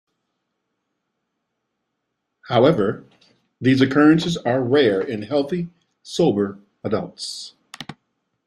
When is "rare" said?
4.63-4.99